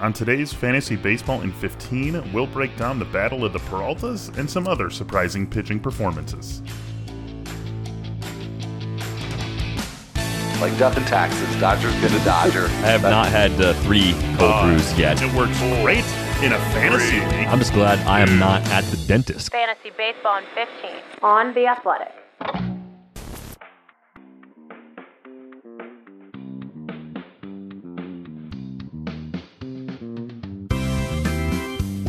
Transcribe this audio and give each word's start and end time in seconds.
On 0.00 0.12
today's 0.12 0.52
Fantasy 0.52 0.94
Baseball 0.94 1.42
in 1.42 1.52
15, 1.52 2.32
we'll 2.32 2.46
break 2.46 2.76
down 2.76 3.00
the 3.00 3.04
Battle 3.06 3.44
of 3.44 3.52
the 3.52 3.58
Peraltas 3.58 4.36
and 4.38 4.48
some 4.48 4.68
other 4.68 4.90
surprising 4.90 5.44
pitching 5.44 5.80
performances. 5.80 6.62
Like 10.60 10.76
death 10.78 10.96
and 10.96 11.06
taxes, 11.06 11.48
Dodger's 11.60 11.94
gonna 12.00 12.24
Dodger. 12.24 12.64
I 12.66 12.90
have 12.90 13.02
not 13.02 13.26
had 13.28 13.52
uh, 13.60 13.74
three 13.74 14.12
cold 14.36 14.52
Uh, 14.52 14.66
brews 14.66 14.96
yet. 14.98 15.20
It 15.20 15.32
works 15.34 15.58
great 15.82 16.04
in 16.44 16.52
a 16.52 16.58
fantasy 16.72 17.18
league. 17.36 17.48
I'm 17.48 17.58
just 17.58 17.72
glad 17.72 17.98
I 18.06 18.20
am 18.20 18.38
not 18.38 18.62
at 18.70 18.84
the 18.84 18.96
dentist. 19.08 19.50
Fantasy 19.50 19.90
Baseball 19.96 20.38
in 20.38 20.44
15 20.54 20.90
on 21.22 21.54
The 21.54 21.66
Athletic. 21.66 22.12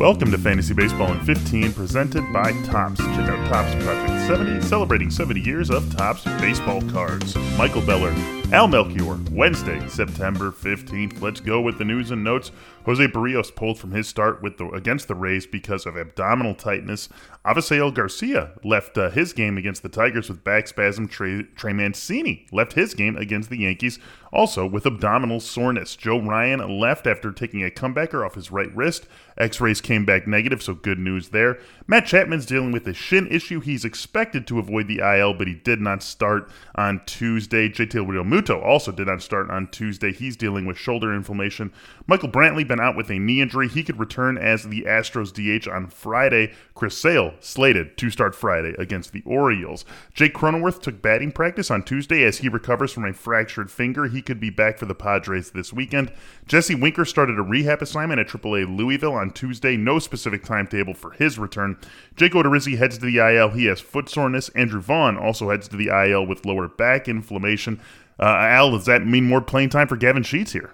Welcome 0.00 0.30
to 0.30 0.38
Fantasy 0.38 0.72
Baseball 0.72 1.12
in 1.12 1.20
15, 1.26 1.74
presented 1.74 2.32
by 2.32 2.52
Topps. 2.64 2.96
Check 2.96 3.28
out 3.28 3.48
Topps 3.50 3.74
Project 3.84 4.26
70, 4.26 4.62
celebrating 4.62 5.10
70 5.10 5.42
years 5.42 5.68
of 5.68 5.94
Topps 5.94 6.24
baseball 6.40 6.80
cards. 6.88 7.36
Michael 7.58 7.82
Beller, 7.82 8.10
Al 8.52 8.66
Melchior, 8.66 9.16
Wednesday, 9.30 9.86
September 9.86 10.50
15th. 10.50 11.22
Let's 11.22 11.38
go 11.38 11.60
with 11.60 11.78
the 11.78 11.84
news 11.84 12.10
and 12.10 12.24
notes. 12.24 12.50
Jose 12.84 13.06
Berrios 13.06 13.54
pulled 13.54 13.78
from 13.78 13.92
his 13.92 14.08
start 14.08 14.42
with 14.42 14.58
the, 14.58 14.66
against 14.70 15.06
the 15.06 15.14
Rays 15.14 15.46
because 15.46 15.86
of 15.86 15.96
abdominal 15.96 16.56
tightness. 16.56 17.08
Avisail 17.46 17.94
Garcia 17.94 18.50
left 18.64 18.98
uh, 18.98 19.08
his 19.10 19.32
game 19.32 19.56
against 19.56 19.84
the 19.84 19.88
Tigers 19.88 20.28
with 20.28 20.42
back 20.42 20.66
spasm. 20.66 21.06
Trey, 21.06 21.44
Trey 21.54 21.72
Mancini 21.72 22.48
left 22.50 22.72
his 22.72 22.92
game 22.92 23.16
against 23.16 23.50
the 23.50 23.60
Yankees 23.60 24.00
also 24.32 24.66
with 24.66 24.86
abdominal 24.86 25.40
soreness. 25.40 25.96
Joe 25.96 26.20
Ryan 26.20 26.78
left 26.80 27.06
after 27.06 27.32
taking 27.32 27.64
a 27.64 27.70
comebacker 27.70 28.24
off 28.24 28.34
his 28.34 28.50
right 28.50 28.74
wrist. 28.74 29.06
X 29.36 29.60
rays 29.60 29.80
came 29.80 30.04
back 30.04 30.26
negative, 30.26 30.62
so 30.62 30.74
good 30.74 30.98
news 30.98 31.30
there. 31.30 31.58
Matt 31.86 32.06
Chapman's 32.06 32.46
dealing 32.46 32.72
with 32.72 32.86
a 32.86 32.94
shin 32.94 33.26
issue. 33.28 33.60
He's 33.60 33.84
expected 33.84 34.46
to 34.46 34.58
avoid 34.58 34.86
the 34.86 34.98
IL, 34.98 35.34
but 35.34 35.46
he 35.48 35.54
did 35.54 35.80
not 35.80 36.02
start 36.02 36.50
on 36.74 37.00
Tuesday. 37.06 37.68
JT 37.68 38.06
Realmuto 38.40 38.64
also 38.64 38.92
did 38.92 39.06
not 39.06 39.22
start 39.22 39.50
on 39.50 39.66
Tuesday. 39.68 40.12
He's 40.12 40.36
dealing 40.36 40.66
with 40.66 40.78
shoulder 40.78 41.14
inflammation. 41.14 41.72
Michael 42.06 42.28
Brantley 42.28 42.66
been 42.66 42.80
out 42.80 42.96
with 42.96 43.10
a 43.10 43.18
knee 43.18 43.40
injury. 43.40 43.68
He 43.68 43.82
could 43.82 43.98
return 43.98 44.38
as 44.38 44.64
the 44.64 44.82
Astros 44.82 45.32
DH 45.32 45.68
on 45.68 45.88
Friday. 45.88 46.52
Chris 46.74 46.96
Sale 46.96 47.34
slated 47.40 47.96
to 47.98 48.10
start 48.10 48.34
Friday 48.34 48.74
against 48.78 49.12
the 49.12 49.22
Orioles. 49.26 49.84
Jake 50.14 50.34
Cronenworth 50.34 50.80
took 50.80 51.02
batting 51.02 51.32
practice 51.32 51.70
on 51.70 51.82
Tuesday 51.82 52.24
as 52.24 52.38
he 52.38 52.48
recovers 52.48 52.92
from 52.92 53.04
a 53.04 53.12
fractured 53.12 53.70
finger. 53.70 54.06
He 54.06 54.22
could 54.22 54.40
be 54.40 54.50
back 54.50 54.78
for 54.78 54.86
the 54.86 54.94
Padres 54.94 55.50
this 55.50 55.72
weekend. 55.72 56.12
Jesse 56.46 56.74
Winker 56.74 57.04
started 57.04 57.38
a 57.38 57.42
rehab 57.42 57.82
assignment 57.82 58.20
at 58.20 58.28
AAA 58.28 58.76
Louisville 58.76 59.14
on 59.14 59.30
Tuesday. 59.30 59.76
No 59.76 59.98
specific 59.98 60.44
timetable 60.44 60.94
for 60.94 61.12
his 61.12 61.38
return. 61.38 61.78
Jake 62.16 62.32
Odorizzi 62.32 62.78
heads 62.78 62.98
to 62.98 63.06
the 63.06 63.18
IL. 63.18 63.50
He 63.50 63.66
has 63.66 63.80
foot 63.80 64.08
soreness. 64.08 64.48
Andrew 64.50 64.80
Vaughn 64.80 65.16
also 65.16 65.50
heads 65.50 65.68
to 65.68 65.76
the 65.76 65.88
IL 65.88 66.26
with 66.26 66.46
lower 66.46 66.68
back 66.68 67.08
inflammation. 67.08 67.80
Uh, 68.20 68.26
Al, 68.26 68.72
does 68.72 68.84
that 68.84 69.06
mean 69.06 69.24
more 69.24 69.40
playing 69.40 69.70
time 69.70 69.88
for 69.88 69.96
Gavin 69.96 70.22
Sheets 70.22 70.52
here? 70.52 70.70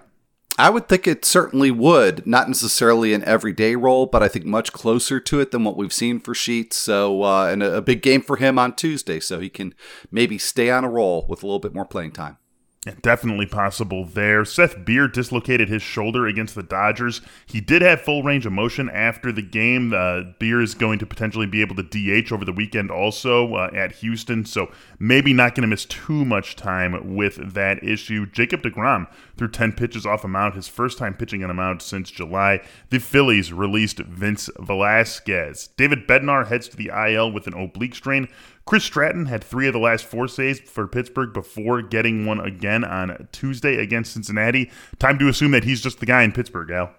I 0.59 0.71
would 0.71 0.89
think 0.89 1.07
it 1.07 1.25
certainly 1.25 1.71
would. 1.71 2.27
Not 2.27 2.49
necessarily 2.49 3.13
an 3.13 3.23
everyday 3.25 3.77
role, 3.77 4.07
but 4.07 4.23
I 4.23 4.29
think 4.29 4.47
much 4.47 4.73
closer 4.73 5.21
to 5.21 5.41
it 5.41 5.51
than 5.51 5.65
what 5.65 5.77
we've 5.77 5.93
seen 5.93 6.19
for 6.19 6.35
Sheets. 6.35 6.77
So, 6.77 7.23
uh, 7.23 7.47
and 7.47 7.63
a, 7.63 7.77
a 7.77 7.83
big 7.83 8.03
game 8.03 8.23
for 8.23 8.37
him 8.37 8.59
on 8.59 8.75
Tuesday, 8.75 9.21
so 9.21 9.39
he 9.39 9.51
can 9.51 9.75
maybe 10.11 10.39
stay 10.39 10.71
on 10.71 10.83
a 10.83 10.89
roll 10.89 11.27
with 11.29 11.43
a 11.43 11.47
little 11.47 11.61
bit 11.61 11.75
more 11.75 11.85
playing 11.85 12.13
time. 12.13 12.39
Yeah, 12.87 12.95
definitely 13.03 13.47
possible 13.47 14.05
there. 14.05 14.45
Seth 14.45 14.85
Beer 14.85 15.09
dislocated 15.09 15.69
his 15.69 15.83
shoulder 15.83 16.29
against 16.29 16.55
the 16.55 16.63
Dodgers. 16.63 17.21
He 17.45 17.61
did 17.61 17.83
have 17.83 18.01
full 18.01 18.23
range 18.23 18.47
of 18.47 18.53
motion 18.53 18.89
after 18.89 19.33
the 19.33 19.43
game. 19.43 19.93
Uh, 19.93 20.21
Beer 20.39 20.61
is 20.61 20.75
going 20.75 21.01
to 21.01 21.07
potentially 21.07 21.47
be 21.47 21.63
able 21.63 21.75
to 21.75 21.83
DH 21.83 22.31
over 22.31 22.45
the 22.45 22.53
weekend 22.53 22.93
also 22.93 23.55
uh, 23.55 23.71
at 23.75 23.97
Houston, 23.97 24.45
so 24.45 24.71
maybe 25.01 25.33
not 25.33 25.57
going 25.57 25.63
to 25.63 25.69
miss 25.69 25.85
too 25.85 26.25
much 26.25 26.55
time 26.55 27.17
with 27.17 27.55
that 27.55 27.83
issue. 27.83 28.25
Jacob 28.25 28.63
DeGrom 28.63 29.09
threw 29.37 29.49
10 29.49 29.73
pitches 29.73 30.07
off 30.07 30.25
a 30.25 30.29
mound, 30.29 30.55
his 30.55 30.69
first 30.69 30.99
time 30.99 31.15
pitching 31.15 31.45
on 31.45 31.51
a 31.51 31.55
mound 31.55 31.83
since 31.83 32.11
July. 32.11 32.61
The 32.91 32.99
Phillies 32.99 33.53
released 33.53 33.99
Vince 33.99 34.49
Velasquez. 34.59 35.69
David 35.77 36.07
Bednar 36.07 36.49
heads 36.49 36.69
to 36.69 36.77
the 36.77 36.91
IL 36.95 37.31
with 37.33 37.47
an 37.47 37.55
oblique 37.55 37.95
strain. 37.95 38.29
Chris 38.65 38.85
Stratton 38.85 39.27
had 39.27 39.45
three 39.45 39.67
of 39.69 39.73
the 39.73 39.79
last 39.79 40.05
four 40.05 40.27
saves 40.27 40.61
for 40.61 40.89
Pittsburgh 40.89 41.33
before 41.33 41.83
getting 41.83 42.27
one 42.27 42.41
again 42.41 42.85
on 42.85 43.29
Tuesday 43.31 43.77
against 43.77 44.13
Cincinnati. 44.13 44.71
Time 44.99 45.19
to 45.19 45.29
assume 45.29 45.53
that 45.53 45.65
he's 45.65 45.81
just 45.81 46.01
the 46.01 46.07
guy 46.07 46.23
in 46.23 46.33
Pittsburgh, 46.33 46.71
Al. 46.71 46.93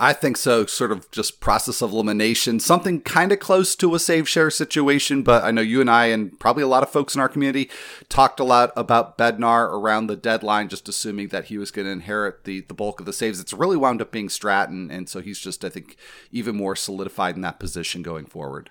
I 0.00 0.12
think 0.12 0.36
so. 0.36 0.64
Sort 0.64 0.92
of 0.92 1.10
just 1.10 1.40
process 1.40 1.82
of 1.82 1.90
elimination, 1.90 2.60
something 2.60 3.00
kind 3.00 3.32
of 3.32 3.40
close 3.40 3.74
to 3.76 3.96
a 3.96 3.98
save 3.98 4.28
share 4.28 4.50
situation. 4.50 5.24
But 5.24 5.42
I 5.42 5.50
know 5.50 5.60
you 5.60 5.80
and 5.80 5.90
I, 5.90 6.06
and 6.06 6.38
probably 6.38 6.62
a 6.62 6.68
lot 6.68 6.84
of 6.84 6.90
folks 6.90 7.16
in 7.16 7.20
our 7.20 7.28
community, 7.28 7.68
talked 8.08 8.38
a 8.38 8.44
lot 8.44 8.72
about 8.76 9.18
Bednar 9.18 9.64
around 9.72 10.06
the 10.06 10.14
deadline, 10.14 10.68
just 10.68 10.88
assuming 10.88 11.28
that 11.28 11.46
he 11.46 11.58
was 11.58 11.72
going 11.72 11.86
to 11.86 11.92
inherit 11.92 12.44
the 12.44 12.60
the 12.60 12.74
bulk 12.74 13.00
of 13.00 13.06
the 13.06 13.12
saves. 13.12 13.40
It's 13.40 13.52
really 13.52 13.76
wound 13.76 14.00
up 14.00 14.12
being 14.12 14.28
Stratton, 14.28 14.88
and 14.90 15.08
so 15.08 15.20
he's 15.20 15.40
just, 15.40 15.64
I 15.64 15.68
think, 15.68 15.96
even 16.30 16.54
more 16.54 16.76
solidified 16.76 17.34
in 17.34 17.42
that 17.42 17.58
position 17.58 18.02
going 18.02 18.26
forward. 18.26 18.70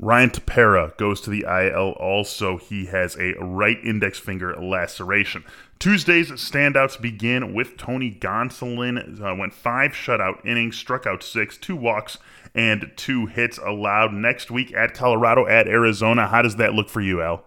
Ryan 0.00 0.30
Tepera 0.30 0.96
goes 0.96 1.20
to 1.22 1.30
the 1.30 1.44
IL 1.48 1.92
also. 1.92 2.56
He 2.58 2.86
has 2.86 3.16
a 3.16 3.34
right 3.40 3.78
index 3.84 4.18
finger 4.18 4.54
laceration. 4.56 5.44
Tuesday's 5.78 6.30
standouts 6.32 7.00
begin 7.00 7.54
with 7.54 7.76
Tony 7.76 8.10
Gonsolin. 8.10 9.20
Uh, 9.20 9.34
went 9.34 9.54
five 9.54 9.92
shutout 9.92 10.44
innings, 10.44 10.76
struck 10.76 11.06
out 11.06 11.22
six, 11.22 11.56
two 11.56 11.76
walks, 11.76 12.18
and 12.54 12.90
two 12.96 13.26
hits 13.26 13.58
allowed. 13.58 14.12
Next 14.12 14.50
week 14.50 14.72
at 14.74 14.94
Colorado, 14.94 15.46
at 15.46 15.68
Arizona. 15.68 16.26
How 16.26 16.42
does 16.42 16.56
that 16.56 16.74
look 16.74 16.88
for 16.88 17.00
you, 17.00 17.22
Al? 17.22 17.44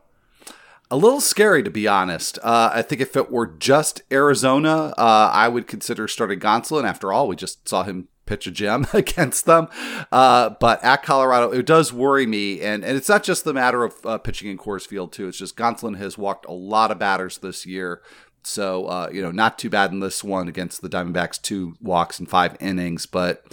A 0.89 0.95
little 0.95 1.19
scary, 1.19 1.63
to 1.63 1.69
be 1.69 1.85
honest. 1.85 2.39
Uh, 2.41 2.71
I 2.73 2.81
think 2.81 3.01
if 3.01 3.17
it 3.17 3.29
were 3.29 3.47
just 3.47 4.03
Arizona, 4.09 4.93
uh, 4.97 5.31
I 5.33 5.49
would 5.49 5.67
consider 5.67 6.07
starting 6.07 6.39
Gonsolin. 6.39 6.85
After 6.85 7.11
all, 7.11 7.27
we 7.27 7.35
just 7.35 7.67
saw 7.67 7.83
him 7.83 8.07
pitch 8.27 8.47
a 8.47 8.51
gem 8.51 8.85
against 8.93 9.45
them. 9.45 9.67
Uh, 10.11 10.51
but 10.59 10.83
at 10.83 11.03
Colorado, 11.03 11.51
it 11.51 11.65
does 11.65 11.91
worry 11.91 12.25
me. 12.25 12.61
And, 12.61 12.83
and 12.83 12.97
it's 12.97 13.09
not 13.09 13.23
just 13.23 13.43
the 13.43 13.53
matter 13.53 13.83
of 13.83 14.05
uh, 14.05 14.17
pitching 14.17 14.49
in 14.49 14.57
Coors 14.57 14.85
Field, 14.85 15.11
too. 15.11 15.27
It's 15.27 15.37
just 15.37 15.57
Gonsolin 15.57 15.97
has 15.97 16.17
walked 16.17 16.45
a 16.45 16.53
lot 16.53 16.91
of 16.91 16.99
batters 16.99 17.39
this 17.39 17.65
year. 17.65 18.01
So, 18.47 18.85
uh, 18.85 19.09
you 19.11 19.21
know, 19.21 19.31
not 19.31 19.59
too 19.59 19.69
bad 19.69 19.91
in 19.91 19.99
this 19.99 20.23
one 20.23 20.47
against 20.47 20.81
the 20.81 20.87
Diamondbacks, 20.87 21.41
two 21.41 21.75
walks 21.81 22.17
and 22.17 22.29
five 22.29 22.55
innings, 22.61 23.05
but 23.05 23.43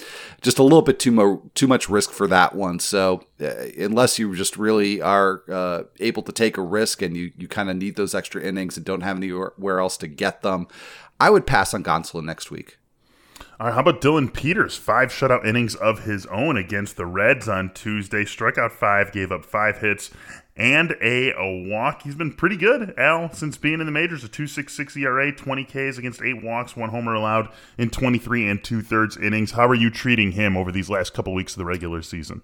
just 0.40 0.60
a 0.60 0.62
little 0.62 0.82
bit 0.82 1.00
too, 1.00 1.10
mo- 1.10 1.50
too 1.54 1.66
much 1.66 1.88
risk 1.88 2.12
for 2.12 2.28
that 2.28 2.54
one. 2.54 2.78
So, 2.78 3.24
uh, 3.40 3.66
unless 3.76 4.20
you 4.20 4.36
just 4.36 4.56
really 4.56 5.02
are 5.02 5.42
uh, 5.50 5.82
able 5.98 6.22
to 6.22 6.32
take 6.32 6.56
a 6.56 6.62
risk 6.62 7.02
and 7.02 7.16
you, 7.16 7.32
you 7.36 7.48
kind 7.48 7.70
of 7.70 7.76
need 7.76 7.96
those 7.96 8.14
extra 8.14 8.40
innings 8.40 8.76
and 8.76 8.86
don't 8.86 9.00
have 9.00 9.16
anywhere 9.16 9.80
else 9.80 9.96
to 9.96 10.06
get 10.06 10.42
them, 10.42 10.68
I 11.18 11.28
would 11.28 11.46
pass 11.46 11.74
on 11.74 11.82
Gonsolin 11.82 12.24
next 12.24 12.52
week. 12.52 12.78
How 13.60 13.80
about 13.80 14.00
Dillon 14.00 14.28
Peters? 14.28 14.76
Five 14.76 15.10
shutout 15.10 15.46
innings 15.46 15.74
of 15.76 16.04
his 16.04 16.26
own 16.26 16.56
against 16.56 16.96
the 16.96 17.06
Reds 17.06 17.48
on 17.48 17.72
Tuesday. 17.72 18.24
Struck 18.24 18.58
out 18.58 18.72
five, 18.72 19.12
gave 19.12 19.30
up 19.30 19.44
five 19.44 19.78
hits 19.78 20.10
and 20.56 20.96
a, 21.00 21.32
a 21.32 21.68
walk. 21.68 22.02
He's 22.02 22.14
been 22.14 22.32
pretty 22.32 22.56
good, 22.56 22.94
Al, 22.98 23.32
since 23.32 23.56
being 23.56 23.80
in 23.80 23.86
the 23.86 23.92
majors. 23.92 24.24
A 24.24 24.28
2.66 24.28 24.96
ERA, 24.96 25.32
20 25.32 25.64
Ks 25.64 25.98
against 25.98 26.22
eight 26.22 26.42
walks, 26.42 26.76
one 26.76 26.90
homer 26.90 27.14
allowed 27.14 27.48
in 27.78 27.90
23 27.90 28.48
and 28.48 28.62
two 28.62 28.82
thirds 28.82 29.16
innings. 29.16 29.52
How 29.52 29.68
are 29.68 29.74
you 29.74 29.90
treating 29.90 30.32
him 30.32 30.56
over 30.56 30.70
these 30.72 30.90
last 30.90 31.14
couple 31.14 31.34
weeks 31.34 31.54
of 31.54 31.58
the 31.58 31.64
regular 31.64 32.02
season? 32.02 32.42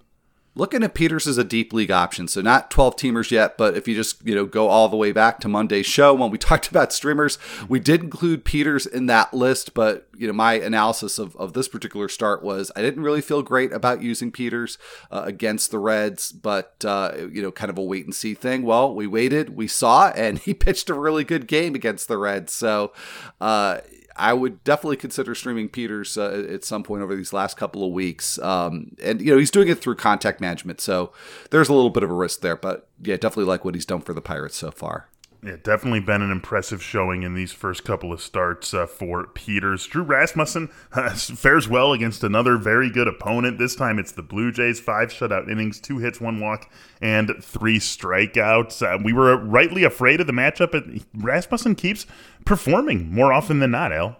Looking 0.53 0.83
at 0.83 0.93
Peters 0.93 1.27
as 1.27 1.37
a 1.37 1.45
deep 1.45 1.71
league 1.71 1.91
option, 1.91 2.27
so 2.27 2.41
not 2.41 2.69
12 2.69 2.97
teamers 2.97 3.31
yet, 3.31 3.57
but 3.57 3.77
if 3.77 3.87
you 3.87 3.95
just 3.95 4.25
you 4.27 4.35
know 4.35 4.45
go 4.45 4.67
all 4.67 4.89
the 4.89 4.97
way 4.97 5.13
back 5.13 5.39
to 5.39 5.47
Monday's 5.47 5.85
show 5.85 6.13
when 6.13 6.29
we 6.29 6.37
talked 6.37 6.67
about 6.67 6.91
streamers, 6.91 7.37
we 7.69 7.79
did 7.79 8.01
include 8.01 8.43
Peters 8.43 8.85
in 8.85 9.05
that 9.05 9.33
list. 9.33 9.73
But 9.73 10.09
you 10.17 10.27
know 10.27 10.33
my 10.33 10.55
analysis 10.55 11.17
of, 11.17 11.37
of 11.37 11.53
this 11.53 11.69
particular 11.69 12.09
start 12.09 12.43
was 12.43 12.69
I 12.75 12.81
didn't 12.81 13.03
really 13.03 13.21
feel 13.21 13.41
great 13.41 13.71
about 13.71 14.01
using 14.01 14.29
Peters 14.29 14.77
uh, 15.09 15.23
against 15.25 15.71
the 15.71 15.79
Reds, 15.79 16.33
but 16.33 16.83
uh, 16.83 17.13
you 17.31 17.41
know 17.41 17.53
kind 17.53 17.69
of 17.69 17.77
a 17.77 17.83
wait 17.83 18.03
and 18.03 18.13
see 18.13 18.33
thing. 18.33 18.63
Well, 18.63 18.93
we 18.93 19.07
waited, 19.07 19.55
we 19.55 19.67
saw, 19.67 20.09
and 20.09 20.37
he 20.39 20.53
pitched 20.53 20.89
a 20.89 20.93
really 20.93 21.23
good 21.23 21.47
game 21.47 21.75
against 21.75 22.09
the 22.09 22.17
Reds. 22.17 22.51
So. 22.51 22.91
Uh, 23.39 23.79
I 24.15 24.33
would 24.33 24.63
definitely 24.63 24.97
consider 24.97 25.35
streaming 25.35 25.69
Peters 25.69 26.17
uh, 26.17 26.45
at 26.49 26.63
some 26.63 26.83
point 26.83 27.03
over 27.03 27.15
these 27.15 27.33
last 27.33 27.57
couple 27.57 27.85
of 27.85 27.91
weeks. 27.91 28.39
Um, 28.39 28.95
and, 29.03 29.21
you 29.21 29.31
know, 29.31 29.37
he's 29.37 29.51
doing 29.51 29.67
it 29.67 29.79
through 29.79 29.95
contact 29.95 30.41
management. 30.41 30.81
So 30.81 31.11
there's 31.49 31.69
a 31.69 31.73
little 31.73 31.89
bit 31.89 32.03
of 32.03 32.09
a 32.09 32.13
risk 32.13 32.41
there. 32.41 32.55
But 32.55 32.87
yeah, 33.01 33.17
definitely 33.17 33.45
like 33.45 33.63
what 33.63 33.75
he's 33.75 33.85
done 33.85 34.01
for 34.01 34.13
the 34.13 34.21
Pirates 34.21 34.57
so 34.57 34.71
far. 34.71 35.07
Yeah, 35.43 35.55
definitely 35.63 36.01
been 36.01 36.21
an 36.21 36.29
impressive 36.29 36.83
showing 36.83 37.23
in 37.23 37.33
these 37.33 37.51
first 37.51 37.83
couple 37.83 38.13
of 38.13 38.21
starts 38.21 38.75
uh, 38.75 38.85
for 38.85 39.25
Peters. 39.25 39.87
Drew 39.87 40.03
Rasmussen 40.03 40.69
uh, 40.93 41.09
fares 41.15 41.67
well 41.67 41.93
against 41.93 42.23
another 42.23 42.57
very 42.57 42.91
good 42.91 43.07
opponent. 43.07 43.57
This 43.57 43.75
time 43.75 43.97
it's 43.97 44.11
the 44.11 44.21
Blue 44.21 44.51
Jays. 44.51 44.79
Five 44.79 45.09
shutout 45.09 45.49
innings, 45.49 45.79
two 45.79 45.97
hits, 45.97 46.21
one 46.21 46.39
walk, 46.39 46.71
and 47.01 47.31
three 47.41 47.79
strikeouts. 47.79 48.83
Uh, 48.83 49.01
we 49.03 49.13
were 49.13 49.35
rightly 49.35 49.83
afraid 49.83 50.21
of 50.21 50.27
the 50.27 50.33
matchup, 50.33 50.71
but 50.71 50.85
Rasmussen 51.15 51.73
keeps 51.73 52.05
performing 52.45 53.11
more 53.11 53.33
often 53.33 53.57
than 53.57 53.71
not, 53.71 53.91
Al. 53.91 54.17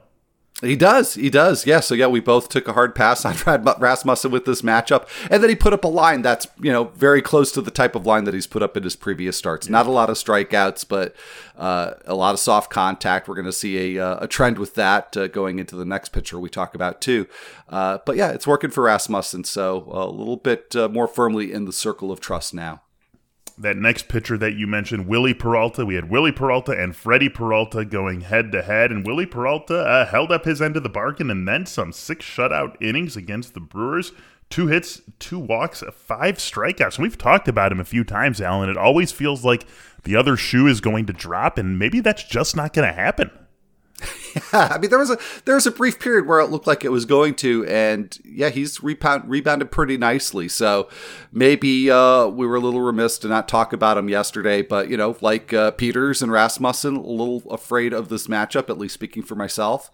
He 0.62 0.76
does. 0.76 1.16
He 1.16 1.30
does. 1.30 1.66
Yeah. 1.66 1.80
So 1.80 1.96
yeah, 1.96 2.08
we 2.08 2.20
both 2.20 2.50
took 2.50 2.68
a 2.68 2.74
hard 2.74 2.94
pass 2.94 3.26
on 3.48 3.64
Rasmussen 3.80 4.32
with 4.32 4.46
this 4.46 4.62
matchup, 4.62 5.08
and 5.30 5.42
then 5.42 5.50
he 5.50 5.56
put 5.56 5.74
up 5.74 5.84
a 5.84 5.88
line 5.88 6.22
that's 6.22 6.48
you 6.60 6.72
know 6.72 6.86
very 6.96 7.22
close 7.22 7.52
to 7.54 7.62
the 7.62 7.72
type 7.72 7.96
of 7.96 8.06
line 8.06 8.26
that 8.26 8.34
he's 8.34 8.48
put 8.48 8.62
up 8.62 8.78
in 8.78 8.84
his 8.84 8.96
previous 8.96 9.36
starts. 9.36 9.68
Not 9.68 9.88
a 9.88 9.92
lot 9.92 10.10
of 10.10 10.18
strikeouts, 10.18 10.88
but 10.88 11.16
uh, 11.58 11.94
a 12.06 12.16
lot 12.16 12.34
of 12.34 12.40
soft 12.40 12.70
contact. 12.70 13.28
We're 13.28 13.36
going 13.36 13.46
to 13.46 13.52
see 13.52 13.98
a, 13.98 14.06
uh, 14.06 14.24
a 14.24 14.28
trend 14.28 14.60
with 14.60 14.76
that 14.76 15.18
uh, 15.18 15.28
going 15.28 15.60
into 15.60 15.76
the 15.76 15.86
next 15.86 16.10
pitcher 16.10 16.40
we 16.40 16.50
talk 16.50 16.76
about 16.76 17.02
too. 17.02 17.28
Uh, 17.68 17.98
but 18.06 18.16
yeah, 18.16 18.30
it's 18.32 18.48
working 18.48 18.70
for 18.70 18.84
Rasmussen, 18.84 19.44
so 19.44 19.88
a 19.92 20.06
little 20.06 20.38
bit 20.38 20.76
uh, 20.76 20.88
more 20.90 21.08
firmly 21.08 21.52
in 21.52 21.66
the 21.66 21.74
circle 21.74 22.12
of 22.12 22.20
trust 22.20 22.54
now 22.54 22.82
that 23.58 23.78
next 23.78 24.08
pitcher 24.08 24.38
that 24.38 24.54
you 24.54 24.68
mentioned, 24.68 25.08
Wily 25.08 25.34
Peralta. 25.34 25.86
We 25.86 25.96
had 25.96 26.10
Wily 26.10 26.32
Peralta 26.32 26.72
and 26.72 26.96
Freddie 26.96 27.30
Peralta 27.30 27.86
going 27.86 28.22
head 28.22 28.52
to 28.52 28.62
head, 28.62 28.92
and 28.92 29.06
Wily 29.06 29.26
Peralta 29.26 29.80
uh, 29.80 30.06
held 30.06 30.32
up 30.32 30.46
his 30.46 30.62
end 30.62 30.78
of 30.78 30.84
the 30.84 30.90
bargain 30.90 31.30
and 31.30 31.48
then 31.48 31.66
some 31.66 31.92
six 31.92 32.26
shutout 32.26 32.76
innings 32.82 33.16
against 33.16 33.54
the 33.54 33.60
Brewers. 33.60 34.12
Two 34.50 34.68
hits, 34.68 35.02
two 35.20 35.40
walks, 35.40 35.82
five 35.94 36.38
strikeouts. 36.38 36.98
And 36.98 37.04
we've 37.04 37.18
talked 37.18 37.48
about 37.48 37.72
him 37.72 37.80
a 37.80 37.86
few 37.86 38.04
times, 38.04 38.42
Alan. 38.42 38.70
It 38.70 38.78
always 38.78 39.12
feels 39.12 39.46
like 39.46 39.66
the 40.04 40.16
other 40.16 40.36
shoe 40.36 40.68
is 40.68 40.82
going 40.82 41.06
to 41.06 41.14
drop, 41.14 41.58
and 41.58 41.80
maybe 41.80 42.02
that's 42.02 42.24
just 42.24 42.56
not 42.56 42.74
going 42.74 42.88
to 42.88 42.94
happen. 42.94 43.32
Yeah, 44.36 44.70
I 44.72 44.78
mean 44.78 44.90
there 44.90 45.00
was 45.00 45.10
a 45.10 45.18
there 45.46 45.56
was 45.56 45.66
a 45.66 45.72
brief 45.72 46.00
period 46.00 46.28
where 46.28 46.40
it 46.40 46.48
looked 46.48 46.68
like 46.68 46.84
it 46.86 46.92
was 46.92 47.06
going 47.06 47.36
to, 47.36 47.66
and 47.66 48.18
yeah, 48.24 48.50
he's 48.50 48.82
rebound, 48.84 49.30
rebounded 49.30 49.72
pretty 49.72 49.98
nicely. 49.98 50.48
So 50.48 50.90
maybe 51.32 51.90
uh, 51.90 52.28
we 52.28 52.46
were 52.48 52.56
a 52.56 52.60
little 52.60 52.82
remiss 52.82 53.18
to 53.20 53.28
not 53.28 53.48
talk 53.48 53.74
about 53.74 53.98
him 53.98 54.10
yesterday, 54.10 54.62
but 54.62 54.90
you 54.90 54.98
know, 54.98 55.18
like 55.22 55.54
uh, 55.54 55.72
Peters 55.72 56.22
and 56.22 56.32
Rasmussen, 56.32 56.96
a 56.96 57.02
little 57.02 57.44
afraid 57.52 57.94
of 57.94 58.10
this 58.10 58.28
matchup. 58.28 58.70
At 58.70 58.78
least 58.78 58.94
speaking 58.94 59.24
for 59.24 59.36
myself, 59.36 59.92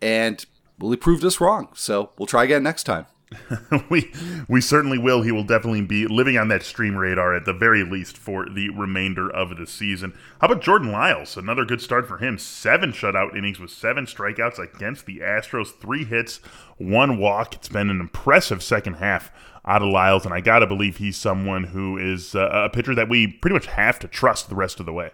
and 0.00 0.44
well, 0.78 0.88
Wily 0.88 0.96
proved 0.96 1.24
us 1.24 1.40
wrong. 1.40 1.68
So 1.74 2.10
we'll 2.18 2.26
try 2.26 2.44
again 2.44 2.62
next 2.62 2.84
time. 2.84 3.06
we 3.90 4.12
we 4.48 4.60
certainly 4.60 4.98
will. 4.98 5.22
He 5.22 5.30
will 5.30 5.44
definitely 5.44 5.82
be 5.82 6.06
living 6.06 6.36
on 6.36 6.48
that 6.48 6.64
stream 6.64 6.96
radar 6.96 7.34
at 7.34 7.44
the 7.44 7.52
very 7.52 7.84
least 7.84 8.16
for 8.16 8.48
the 8.48 8.70
remainder 8.70 9.30
of 9.30 9.56
the 9.56 9.66
season. 9.66 10.14
How 10.40 10.48
about 10.48 10.62
Jordan 10.62 10.90
Lyles? 10.90 11.36
Another 11.36 11.64
good 11.64 11.80
start 11.80 12.08
for 12.08 12.18
him. 12.18 12.38
Seven 12.38 12.92
shutout 12.92 13.36
innings 13.36 13.60
with 13.60 13.70
seven 13.70 14.06
strikeouts 14.06 14.58
against 14.58 15.06
the 15.06 15.18
Astros. 15.18 15.68
Three 15.68 16.04
hits, 16.04 16.38
one 16.76 17.18
walk. 17.18 17.54
It's 17.54 17.68
been 17.68 17.90
an 17.90 18.00
impressive 18.00 18.62
second 18.62 18.94
half 18.94 19.30
out 19.64 19.82
of 19.82 19.88
Lyles, 19.88 20.24
and 20.24 20.34
I 20.34 20.40
gotta 20.40 20.66
believe 20.66 20.96
he's 20.96 21.16
someone 21.16 21.64
who 21.64 21.96
is 21.98 22.34
uh, 22.34 22.48
a 22.52 22.70
pitcher 22.70 22.94
that 22.94 23.08
we 23.08 23.26
pretty 23.28 23.54
much 23.54 23.66
have 23.66 23.98
to 24.00 24.08
trust 24.08 24.48
the 24.48 24.56
rest 24.56 24.80
of 24.80 24.86
the 24.86 24.92
way. 24.92 25.10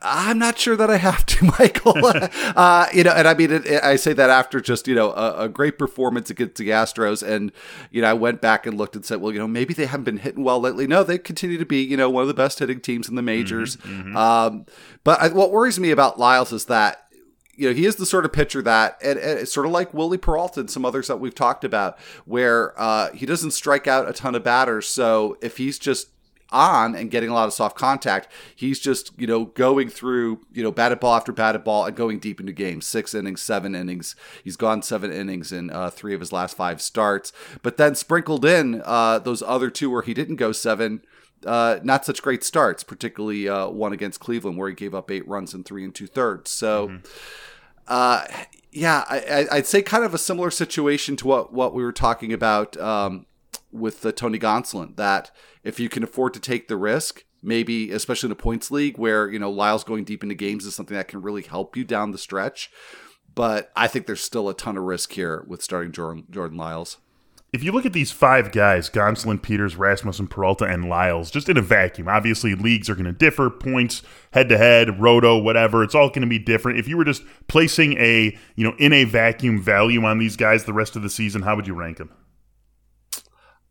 I'm 0.00 0.38
not 0.38 0.58
sure 0.58 0.76
that 0.76 0.90
I 0.90 0.96
have 0.96 1.24
to, 1.26 1.44
Michael. 1.58 1.94
uh, 2.56 2.86
you 2.92 3.04
know, 3.04 3.12
and 3.12 3.26
I 3.26 3.34
mean, 3.34 3.50
it, 3.50 3.66
it, 3.66 3.82
I 3.82 3.96
say 3.96 4.12
that 4.12 4.30
after 4.30 4.60
just 4.60 4.86
you 4.86 4.94
know 4.94 5.12
a, 5.12 5.44
a, 5.44 5.48
great 5.48 5.78
performance 5.78 6.30
against 6.30 6.56
the 6.56 6.68
Astros, 6.68 7.26
and 7.26 7.52
you 7.90 8.02
know, 8.02 8.10
I 8.10 8.12
went 8.12 8.40
back 8.40 8.66
and 8.66 8.76
looked 8.76 8.96
and 8.96 9.04
said, 9.04 9.20
well, 9.20 9.32
you 9.32 9.38
know, 9.38 9.48
maybe 9.48 9.72
they 9.72 9.86
haven't 9.86 10.04
been 10.04 10.18
hitting 10.18 10.44
well 10.44 10.60
lately. 10.60 10.86
No, 10.86 11.02
they 11.04 11.18
continue 11.18 11.58
to 11.58 11.66
be 11.66 11.82
you 11.82 11.96
know 11.96 12.10
one 12.10 12.22
of 12.22 12.28
the 12.28 12.34
best 12.34 12.58
hitting 12.58 12.80
teams 12.80 13.08
in 13.08 13.14
the 13.14 13.22
majors. 13.22 13.76
Mm-hmm, 13.76 14.00
mm-hmm. 14.00 14.16
Um, 14.16 14.66
but 15.04 15.20
I, 15.20 15.28
what 15.28 15.50
worries 15.50 15.80
me 15.80 15.90
about 15.90 16.18
Lyles 16.18 16.52
is 16.52 16.66
that 16.66 17.00
you 17.56 17.68
know, 17.68 17.74
he 17.74 17.86
is 17.86 17.96
the 17.96 18.06
sort 18.06 18.24
of 18.24 18.32
pitcher 18.32 18.62
that, 18.62 18.98
and, 19.02 19.18
and, 19.18 19.38
it's 19.38 19.52
sort 19.52 19.66
of 19.66 19.72
like 19.72 19.94
Wily 19.94 20.18
Peralta 20.18 20.60
and 20.60 20.70
some 20.70 20.84
others 20.84 21.06
that 21.06 21.20
we've 21.20 21.34
talked 21.34 21.64
about, 21.64 21.98
where 22.24 22.78
uh, 22.80 23.12
he 23.12 23.26
doesn't 23.26 23.52
strike 23.52 23.86
out 23.86 24.08
a 24.08 24.12
ton 24.12 24.34
of 24.34 24.42
batters. 24.42 24.88
So 24.88 25.36
if 25.40 25.56
he's 25.56 25.78
just 25.78 26.08
on 26.50 26.94
and 26.94 27.10
getting 27.10 27.28
a 27.28 27.34
lot 27.34 27.46
of 27.46 27.52
soft 27.52 27.76
contact. 27.76 28.28
He's 28.54 28.78
just, 28.78 29.12
you 29.18 29.26
know, 29.26 29.46
going 29.46 29.88
through, 29.88 30.40
you 30.52 30.62
know, 30.62 30.70
batted 30.70 31.00
ball 31.00 31.14
after 31.14 31.32
batted 31.32 31.64
ball 31.64 31.84
and 31.84 31.96
going 31.96 32.18
deep 32.18 32.40
into 32.40 32.52
games. 32.52 32.86
Six 32.86 33.14
innings, 33.14 33.42
seven 33.42 33.74
innings. 33.74 34.14
He's 34.42 34.56
gone 34.56 34.82
seven 34.82 35.12
innings 35.12 35.52
in 35.52 35.70
uh, 35.70 35.90
three 35.90 36.14
of 36.14 36.20
his 36.20 36.32
last 36.32 36.56
five 36.56 36.80
starts. 36.80 37.32
But 37.62 37.76
then 37.76 37.94
sprinkled 37.94 38.44
in 38.44 38.82
uh, 38.84 39.18
those 39.18 39.42
other 39.42 39.70
two 39.70 39.90
where 39.90 40.02
he 40.02 40.14
didn't 40.14 40.36
go 40.36 40.52
seven. 40.52 41.02
Uh, 41.44 41.78
not 41.82 42.06
such 42.06 42.22
great 42.22 42.42
starts, 42.42 42.82
particularly 42.82 43.48
uh, 43.48 43.68
one 43.68 43.92
against 43.92 44.20
Cleveland 44.20 44.56
where 44.56 44.68
he 44.68 44.74
gave 44.74 44.94
up 44.94 45.10
eight 45.10 45.26
runs 45.28 45.52
in 45.52 45.62
three 45.62 45.84
and 45.84 45.94
two 45.94 46.06
thirds. 46.06 46.50
So, 46.50 46.88
mm-hmm. 46.88 47.06
uh, 47.86 48.24
yeah, 48.72 49.04
I, 49.08 49.56
would 49.56 49.66
say 49.66 49.82
kind 49.82 50.04
of 50.04 50.14
a 50.14 50.18
similar 50.18 50.50
situation 50.50 51.16
to 51.16 51.26
what 51.28 51.52
what 51.52 51.74
we 51.74 51.84
were 51.84 51.92
talking 51.92 52.32
about 52.32 52.76
um, 52.78 53.26
with 53.74 54.00
the 54.00 54.12
Tony 54.12 54.38
Gonsolin. 54.38 54.96
That 54.96 55.30
if 55.62 55.78
you 55.78 55.88
can 55.88 56.02
afford 56.02 56.32
to 56.34 56.40
take 56.40 56.68
the 56.68 56.76
risk, 56.76 57.24
maybe 57.42 57.90
especially 57.90 58.28
in 58.28 58.32
a 58.32 58.36
points 58.36 58.70
league 58.70 58.96
where 58.96 59.30
you 59.30 59.38
know 59.38 59.50
Lyles 59.50 59.84
going 59.84 60.04
deep 60.04 60.22
into 60.22 60.34
games 60.34 60.64
is 60.64 60.74
something 60.74 60.96
that 60.96 61.08
can 61.08 61.20
really 61.20 61.42
help 61.42 61.76
you 61.76 61.84
down 61.84 62.12
the 62.12 62.18
stretch. 62.18 62.70
But 63.34 63.72
I 63.74 63.88
think 63.88 64.06
there's 64.06 64.22
still 64.22 64.48
a 64.48 64.54
ton 64.54 64.76
of 64.76 64.84
risk 64.84 65.12
here 65.12 65.44
with 65.48 65.62
starting 65.62 65.90
Jordan, 65.92 66.24
Jordan 66.30 66.56
Lyles. 66.56 66.98
If 67.52 67.62
you 67.62 67.70
look 67.70 67.86
at 67.86 67.92
these 67.92 68.10
five 68.10 68.50
guys, 68.50 68.90
Gonsolin, 68.90 69.40
Peters, 69.40 69.76
Rasmussen, 69.76 70.26
Peralta, 70.26 70.64
and 70.64 70.88
Lyles, 70.88 71.30
just 71.30 71.48
in 71.48 71.56
a 71.56 71.62
vacuum, 71.62 72.08
obviously 72.08 72.56
leagues 72.56 72.90
are 72.90 72.96
going 72.96 73.04
to 73.04 73.12
differ, 73.12 73.48
points, 73.48 74.02
head 74.32 74.48
to 74.48 74.58
head, 74.58 75.00
roto, 75.00 75.38
whatever, 75.38 75.84
it's 75.84 75.94
all 75.94 76.08
going 76.08 76.22
to 76.22 76.26
be 76.26 76.40
different. 76.40 76.80
If 76.80 76.88
you 76.88 76.96
were 76.96 77.04
just 77.04 77.22
placing 77.46 77.96
a, 77.98 78.36
you 78.56 78.64
know, 78.64 78.74
in 78.78 78.92
a 78.92 79.04
vacuum 79.04 79.60
value 79.60 80.04
on 80.04 80.18
these 80.18 80.36
guys 80.36 80.64
the 80.64 80.72
rest 80.72 80.96
of 80.96 81.02
the 81.02 81.10
season, 81.10 81.42
how 81.42 81.54
would 81.54 81.68
you 81.68 81.74
rank 81.74 81.98
them? 81.98 82.10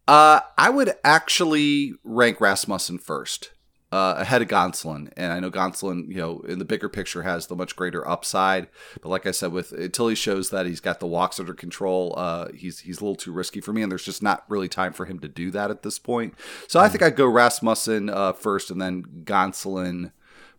Uh, 0.07 0.41
I 0.57 0.69
would 0.69 0.95
actually 1.03 1.93
rank 2.03 2.41
Rasmussen 2.41 2.97
first. 2.97 3.51
Uh, 3.91 4.15
ahead 4.17 4.41
of 4.41 4.47
Gonsolin. 4.47 5.13
And 5.15 5.31
I 5.31 5.39
know 5.39 5.51
Gonsolin, 5.51 6.09
you 6.09 6.17
know, 6.17 6.39
in 6.47 6.57
the 6.57 6.65
bigger 6.65 6.89
picture 6.89 7.21
has 7.21 7.45
the 7.45 7.55
much 7.55 7.75
greater 7.75 8.07
upside. 8.09 8.67
But 9.03 9.09
like 9.09 9.27
I 9.27 9.31
said, 9.31 9.51
with 9.51 9.71
until 9.71 10.07
he 10.07 10.15
shows 10.15 10.49
that 10.49 10.65
he's 10.65 10.79
got 10.79 10.99
the 10.99 11.05
walks 11.05 11.39
under 11.39 11.53
control, 11.53 12.15
uh, 12.17 12.47
he's 12.55 12.79
he's 12.79 13.01
a 13.01 13.03
little 13.03 13.15
too 13.15 13.31
risky 13.31 13.61
for 13.61 13.71
me, 13.71 13.83
and 13.83 13.91
there's 13.91 14.03
just 14.03 14.23
not 14.23 14.45
really 14.49 14.67
time 14.67 14.93
for 14.93 15.05
him 15.05 15.19
to 15.19 15.27
do 15.27 15.51
that 15.51 15.69
at 15.69 15.83
this 15.83 15.99
point. 15.99 16.33
So 16.67 16.79
mm 16.79 16.83
I 16.83 16.89
think 16.89 17.03
I'd 17.03 17.15
go 17.15 17.27
Rasmussen 17.27 18.09
uh, 18.09 18.33
first, 18.33 18.71
and 18.71 18.81
then 18.81 19.03
Gonsolin, 19.25 20.11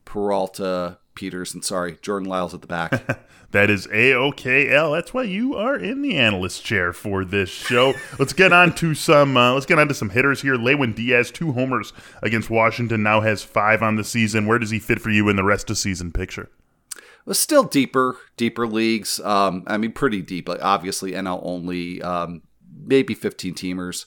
Peralta, 0.04 0.98
Peters, 1.14 1.54
and 1.54 1.64
sorry, 1.64 1.98
Jordan 2.02 2.28
Lyles 2.28 2.54
at 2.54 2.60
the 2.60 2.66
back. 2.66 3.26
That 3.54 3.70
is 3.70 3.86
AOKL. 3.86 4.96
That's 4.96 5.14
why 5.14 5.22
you 5.22 5.54
are 5.54 5.76
in 5.76 6.02
the 6.02 6.16
analyst 6.16 6.64
chair 6.64 6.92
for 6.92 7.24
this 7.24 7.48
show. 7.48 7.94
let's 8.18 8.32
get 8.32 8.52
on 8.52 8.74
to 8.74 8.96
some 8.96 9.36
uh, 9.36 9.54
let's 9.54 9.64
get 9.64 9.78
on 9.78 9.86
to 9.86 9.94
some 9.94 10.10
hitters 10.10 10.42
here. 10.42 10.56
Lewin 10.56 10.92
Diaz, 10.92 11.30
two 11.30 11.52
homers 11.52 11.92
against 12.20 12.50
Washington, 12.50 13.04
now 13.04 13.20
has 13.20 13.44
five 13.44 13.80
on 13.80 13.94
the 13.94 14.02
season. 14.02 14.48
Where 14.48 14.58
does 14.58 14.70
he 14.70 14.80
fit 14.80 15.00
for 15.00 15.10
you 15.10 15.28
in 15.28 15.36
the 15.36 15.44
rest 15.44 15.70
of 15.70 15.78
season 15.78 16.10
picture? 16.10 16.50
Well, 17.26 17.34
still 17.34 17.62
deeper, 17.62 18.16
deeper 18.36 18.66
leagues. 18.66 19.20
Um, 19.20 19.62
I 19.68 19.76
mean, 19.76 19.92
pretty 19.92 20.20
deep. 20.20 20.48
Like 20.48 20.60
obviously 20.60 21.12
NL 21.12 21.38
only, 21.44 22.02
um, 22.02 22.42
maybe 22.76 23.14
15 23.14 23.54
teamers 23.54 24.06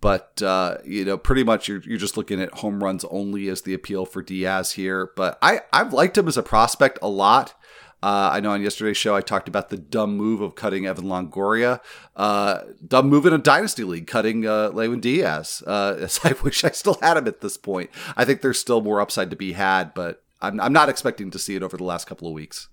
but 0.00 0.40
uh, 0.42 0.78
you 0.84 1.04
know, 1.04 1.18
pretty 1.18 1.44
much 1.44 1.68
you're, 1.68 1.80
you're 1.80 1.98
just 1.98 2.16
looking 2.16 2.40
at 2.40 2.58
home 2.58 2.82
runs 2.82 3.04
only 3.04 3.48
as 3.48 3.62
the 3.62 3.74
appeal 3.74 4.04
for 4.04 4.22
Diaz 4.22 4.72
here. 4.72 5.10
But 5.16 5.38
I 5.42 5.60
I've 5.72 5.92
liked 5.92 6.18
him 6.18 6.28
as 6.28 6.36
a 6.36 6.42
prospect 6.42 6.98
a 7.02 7.08
lot. 7.08 7.54
Uh, 8.00 8.30
I 8.32 8.40
know 8.40 8.52
on 8.52 8.62
yesterday's 8.62 8.96
show 8.96 9.16
I 9.16 9.20
talked 9.20 9.48
about 9.48 9.70
the 9.70 9.76
dumb 9.76 10.16
move 10.16 10.40
of 10.40 10.54
cutting 10.54 10.86
Evan 10.86 11.06
Longoria. 11.06 11.80
Uh, 12.14 12.60
dumb 12.86 13.08
move 13.08 13.26
in 13.26 13.32
a 13.32 13.38
dynasty 13.38 13.82
league, 13.82 14.06
cutting 14.06 14.46
uh, 14.46 14.68
Lewin 14.68 15.00
Diaz. 15.00 15.64
Uh, 15.66 16.08
I 16.24 16.34
wish 16.44 16.62
I 16.62 16.70
still 16.70 16.98
had 17.02 17.16
him 17.16 17.26
at 17.26 17.40
this 17.40 17.56
point. 17.56 17.90
I 18.16 18.24
think 18.24 18.40
there's 18.40 18.58
still 18.58 18.82
more 18.82 19.00
upside 19.00 19.30
to 19.30 19.36
be 19.36 19.52
had, 19.52 19.94
but 19.94 20.22
I'm, 20.40 20.60
I'm 20.60 20.72
not 20.72 20.88
expecting 20.88 21.32
to 21.32 21.40
see 21.40 21.56
it 21.56 21.62
over 21.64 21.76
the 21.76 21.84
last 21.84 22.06
couple 22.06 22.28
of 22.28 22.34
weeks. 22.34 22.68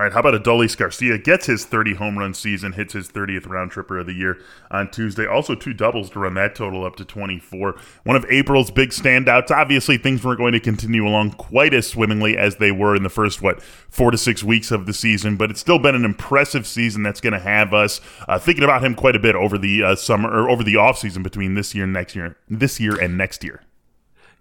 All 0.00 0.04
right, 0.04 0.14
how 0.14 0.20
about 0.20 0.32
Adolis 0.32 0.78
Garcia 0.78 1.18
gets 1.18 1.44
his 1.44 1.66
30 1.66 1.96
home 1.96 2.18
run 2.18 2.32
season, 2.32 2.72
hits 2.72 2.94
his 2.94 3.10
30th 3.10 3.46
round 3.46 3.70
tripper 3.70 3.98
of 3.98 4.06
the 4.06 4.14
year 4.14 4.38
on 4.70 4.90
Tuesday. 4.90 5.26
Also, 5.26 5.54
two 5.54 5.74
doubles 5.74 6.08
to 6.08 6.20
run 6.20 6.32
that 6.32 6.54
total 6.54 6.86
up 6.86 6.96
to 6.96 7.04
24. 7.04 7.78
One 8.04 8.16
of 8.16 8.24
April's 8.30 8.70
big 8.70 8.92
standouts. 8.92 9.50
Obviously, 9.50 9.98
things 9.98 10.24
weren't 10.24 10.38
going 10.38 10.54
to 10.54 10.60
continue 10.60 11.06
along 11.06 11.32
quite 11.32 11.74
as 11.74 11.86
swimmingly 11.86 12.38
as 12.38 12.56
they 12.56 12.72
were 12.72 12.96
in 12.96 13.02
the 13.02 13.10
first, 13.10 13.42
what, 13.42 13.60
four 13.60 14.10
to 14.10 14.16
six 14.16 14.42
weeks 14.42 14.70
of 14.70 14.86
the 14.86 14.94
season, 14.94 15.36
but 15.36 15.50
it's 15.50 15.60
still 15.60 15.78
been 15.78 15.94
an 15.94 16.06
impressive 16.06 16.66
season 16.66 17.02
that's 17.02 17.20
going 17.20 17.34
to 17.34 17.38
have 17.38 17.74
us 17.74 18.00
uh, 18.26 18.38
thinking 18.38 18.64
about 18.64 18.82
him 18.82 18.94
quite 18.94 19.16
a 19.16 19.20
bit 19.20 19.34
over 19.34 19.58
the 19.58 19.82
uh, 19.82 19.94
summer 19.94 20.30
or 20.30 20.48
over 20.48 20.64
the 20.64 20.76
offseason 20.76 21.22
between 21.22 21.52
this 21.56 21.74
year 21.74 21.84
and 21.84 21.92
next 21.92 22.16
year, 22.16 22.38
this 22.48 22.80
year 22.80 22.98
and 22.98 23.18
next 23.18 23.44
year. 23.44 23.60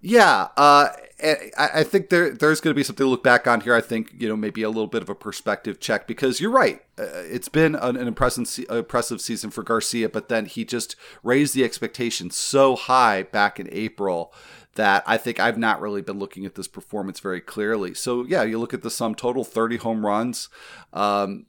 Yeah, 0.02 0.48
uh, 0.56 0.88
I 1.22 1.84
think 1.84 2.10
there 2.10 2.30
there's 2.30 2.62
going 2.62 2.72
to 2.72 2.76
be 2.76 2.84
something 2.84 3.06
to 3.06 3.10
look 3.10 3.24
back 3.24 3.46
on 3.46 3.62
here. 3.62 3.76
I 3.76 3.82
think 3.82 4.14
you 4.18 4.28
know 4.28 4.38
maybe 4.38 4.62
a 4.62 4.70
little 4.70 4.88
bit 4.88 5.02
of 5.02 5.10
a 5.10 5.16
perspective 5.16 5.80
check 5.80 6.08
because 6.08 6.40
you're 6.40 6.52
right. 6.52 6.82
Uh, 6.98 7.08
it's 7.26 7.50
been 7.50 7.76
an, 7.76 7.98
an 7.98 8.08
impressive 8.08 8.48
impressive 8.70 9.20
season 9.20 9.50
for 9.50 9.64
Garcia, 9.64 10.08
but 10.08 10.30
then 10.30 10.46
he 10.46 10.64
just 10.64 10.96
raised 11.24 11.54
the 11.54 11.64
expectations 11.64 12.38
so 12.38 12.76
high 12.76 13.24
back 13.24 13.60
in 13.60 13.68
April 13.72 14.34
that 14.76 15.04
I 15.06 15.18
think 15.18 15.40
I've 15.40 15.58
not 15.58 15.82
really 15.82 16.02
been 16.02 16.20
looking 16.20 16.46
at 16.46 16.56
this 16.56 16.68
performance 16.68 17.20
very 17.20 17.42
clearly. 17.42 17.94
So 17.94 18.26
yeah, 18.26 18.44
you 18.44 18.58
look 18.58 18.74
at 18.74 18.82
the 18.82 18.92
sum 18.92 19.14
total: 19.14 19.44
30 19.44 19.78
home 19.78 20.06
runs. 20.06 20.48
Um, 20.94 21.48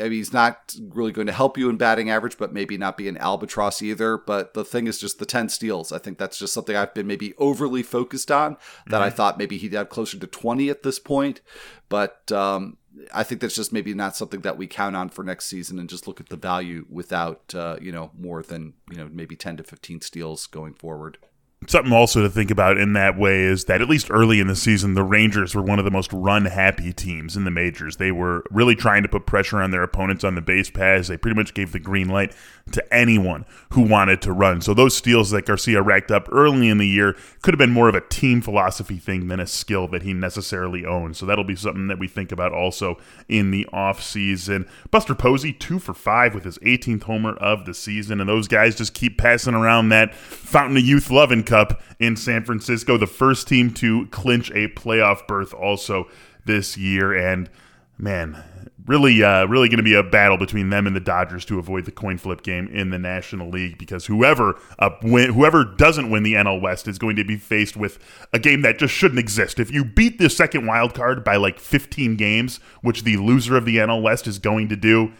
I 0.00 0.04
mean, 0.04 0.12
he's 0.12 0.32
not 0.32 0.74
really 0.90 1.12
going 1.12 1.26
to 1.26 1.32
help 1.32 1.58
you 1.58 1.68
in 1.68 1.76
batting 1.76 2.10
average, 2.10 2.38
but 2.38 2.52
maybe 2.52 2.78
not 2.78 2.96
be 2.96 3.08
an 3.08 3.16
albatross 3.16 3.82
either. 3.82 4.16
But 4.16 4.54
the 4.54 4.64
thing 4.64 4.86
is 4.86 4.98
just 4.98 5.18
the 5.18 5.26
10 5.26 5.48
steals. 5.48 5.92
I 5.92 5.98
think 5.98 6.18
that's 6.18 6.38
just 6.38 6.52
something 6.52 6.76
I've 6.76 6.94
been 6.94 7.06
maybe 7.06 7.34
overly 7.38 7.82
focused 7.82 8.30
on 8.30 8.56
that 8.86 8.96
mm-hmm. 8.96 9.04
I 9.04 9.10
thought 9.10 9.38
maybe 9.38 9.58
he'd 9.58 9.72
have 9.74 9.88
closer 9.88 10.18
to 10.18 10.26
20 10.26 10.70
at 10.70 10.82
this 10.82 10.98
point. 10.98 11.40
But 11.88 12.30
um, 12.32 12.78
I 13.12 13.22
think 13.22 13.40
that's 13.40 13.54
just 13.54 13.72
maybe 13.72 13.94
not 13.94 14.16
something 14.16 14.40
that 14.40 14.56
we 14.56 14.66
count 14.66 14.96
on 14.96 15.08
for 15.08 15.24
next 15.24 15.46
season, 15.46 15.78
and 15.78 15.88
just 15.88 16.06
look 16.06 16.20
at 16.20 16.28
the 16.28 16.36
value 16.36 16.86
without 16.88 17.54
uh, 17.54 17.76
you 17.80 17.92
know 17.92 18.10
more 18.18 18.42
than 18.42 18.74
you 18.90 18.96
know 18.96 19.08
maybe 19.10 19.36
ten 19.36 19.56
to 19.56 19.62
fifteen 19.62 20.00
steals 20.00 20.46
going 20.46 20.74
forward. 20.74 21.18
Something 21.66 21.92
also 21.92 22.22
to 22.22 22.28
think 22.28 22.50
about 22.50 22.76
in 22.76 22.92
that 22.92 23.18
way 23.18 23.42
is 23.42 23.64
that 23.64 23.80
at 23.80 23.88
least 23.88 24.10
early 24.10 24.38
in 24.38 24.46
the 24.46 24.54
season, 24.54 24.94
the 24.94 25.02
Rangers 25.02 25.54
were 25.54 25.62
one 25.62 25.78
of 25.78 25.84
the 25.84 25.90
most 25.90 26.12
run 26.12 26.44
happy 26.44 26.92
teams 26.92 27.36
in 27.36 27.44
the 27.44 27.50
majors. 27.50 27.96
They 27.96 28.12
were 28.12 28.44
really 28.50 28.76
trying 28.76 29.02
to 29.02 29.08
put 29.08 29.26
pressure 29.26 29.58
on 29.58 29.70
their 29.70 29.82
opponents 29.82 30.24
on 30.24 30.34
the 30.34 30.40
base 30.40 30.70
paths. 30.70 31.08
They 31.08 31.16
pretty 31.16 31.36
much 31.36 31.54
gave 31.54 31.72
the 31.72 31.78
green 31.78 32.08
light 32.08 32.34
to 32.72 32.94
anyone 32.94 33.44
who 33.70 33.82
wanted 33.82 34.22
to 34.22 34.32
run. 34.32 34.60
So 34.60 34.74
those 34.74 34.96
steals 34.96 35.30
that 35.30 35.46
Garcia 35.46 35.82
racked 35.82 36.10
up 36.10 36.28
early 36.30 36.68
in 36.68 36.78
the 36.78 36.86
year 36.86 37.16
could 37.42 37.54
have 37.54 37.58
been 37.58 37.72
more 37.72 37.88
of 37.88 37.94
a 37.94 38.00
team 38.00 38.40
philosophy 38.40 38.98
thing 38.98 39.28
than 39.28 39.40
a 39.40 39.46
skill 39.46 39.88
that 39.88 40.02
he 40.02 40.12
necessarily 40.12 40.84
owns. 40.84 41.18
So 41.18 41.26
that'll 41.26 41.44
be 41.44 41.56
something 41.56 41.88
that 41.88 41.98
we 41.98 42.08
think 42.08 42.30
about 42.32 42.52
also 42.52 42.98
in 43.28 43.50
the 43.50 43.66
offseason. 43.72 44.68
Buster 44.90 45.14
Posey, 45.14 45.52
two 45.52 45.78
for 45.78 45.94
five 45.94 46.34
with 46.34 46.44
his 46.44 46.58
18th 46.58 47.04
homer 47.04 47.34
of 47.34 47.64
the 47.64 47.74
season. 47.74 48.20
And 48.20 48.28
those 48.28 48.48
guys 48.48 48.76
just 48.76 48.94
keep 48.94 49.18
passing 49.18 49.54
around 49.54 49.88
that 49.88 50.14
Fountain 50.14 50.76
of 50.76 50.84
Youth 50.84 51.10
love 51.10 51.22
Loving 51.22 51.44
Cup 51.52 51.82
in 51.98 52.16
San 52.16 52.44
Francisco, 52.44 52.96
the 52.96 53.06
first 53.06 53.46
team 53.46 53.74
to 53.74 54.06
clinch 54.06 54.50
a 54.52 54.68
playoff 54.68 55.26
berth 55.26 55.52
also 55.52 56.08
this 56.46 56.78
year. 56.78 57.12
And 57.12 57.50
man, 57.98 58.42
really, 58.86 59.22
uh, 59.22 59.44
really 59.44 59.68
going 59.68 59.76
to 59.76 59.82
be 59.82 59.92
a 59.92 60.02
battle 60.02 60.38
between 60.38 60.70
them 60.70 60.86
and 60.86 60.96
the 60.96 61.00
Dodgers 61.00 61.44
to 61.44 61.58
avoid 61.58 61.84
the 61.84 61.92
coin 61.92 62.16
flip 62.16 62.42
game 62.42 62.68
in 62.68 62.88
the 62.88 62.98
National 62.98 63.50
League 63.50 63.76
because 63.76 64.06
whoever 64.06 64.58
uh, 64.78 64.88
win, 65.02 65.34
whoever 65.34 65.62
doesn't 65.62 66.08
win 66.08 66.22
the 66.22 66.32
NL 66.32 66.58
West 66.58 66.88
is 66.88 66.98
going 66.98 67.16
to 67.16 67.24
be 67.24 67.36
faced 67.36 67.76
with 67.76 67.98
a 68.32 68.38
game 68.38 68.62
that 68.62 68.78
just 68.78 68.94
shouldn't 68.94 69.20
exist. 69.20 69.60
If 69.60 69.70
you 69.70 69.84
beat 69.84 70.18
the 70.18 70.30
second 70.30 70.66
wild 70.66 70.94
card 70.94 71.22
by 71.22 71.36
like 71.36 71.58
15 71.58 72.16
games, 72.16 72.60
which 72.80 73.04
the 73.04 73.18
loser 73.18 73.58
of 73.58 73.66
the 73.66 73.76
NL 73.76 74.00
West 74.00 74.26
is 74.26 74.38
going 74.38 74.70
to 74.70 74.76
do, 74.76 75.12